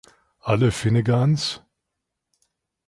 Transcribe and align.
Alle 0.41 0.71
Finnegans? 0.71 1.61